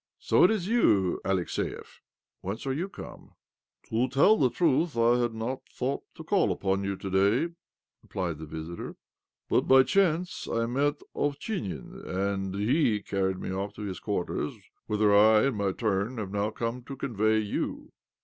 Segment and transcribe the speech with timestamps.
[0.17, 2.01] "So it is you, Alexiev?
[2.41, 3.33] Whence are you come?""
[3.89, 7.53] To tell the truth, I had not thought to call upon you to day,"
[8.01, 8.95] replied the visitor,"
[9.51, 14.55] but by chance I met Ovchinin, and he carried me off to his quarters,
[14.87, 17.91] whither I, in my turn, have now come to convey you."